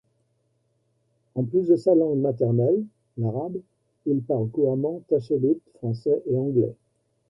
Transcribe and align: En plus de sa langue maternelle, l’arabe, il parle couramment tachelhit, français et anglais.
En 1.35 1.43
plus 1.43 1.67
de 1.67 1.75
sa 1.75 1.93
langue 1.93 2.17
maternelle, 2.17 2.83
l’arabe, 3.19 3.57
il 4.07 4.23
parle 4.23 4.47
couramment 4.49 5.03
tachelhit, 5.07 5.61
français 5.75 6.23
et 6.25 6.35
anglais. 6.39 6.75